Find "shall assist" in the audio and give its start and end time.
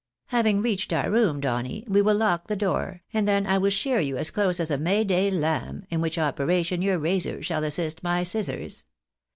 7.43-8.01